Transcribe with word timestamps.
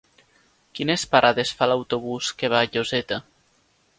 Quines 0.79 1.03
parades 1.11 1.51
fa 1.59 1.69
l'autobús 1.71 2.31
que 2.39 2.51
va 2.55 2.61
a 2.65 2.71
Lloseta? 2.77 3.23